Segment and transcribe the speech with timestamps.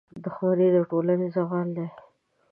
[0.23, 1.87] •دښمني د ټولنې زوال دی.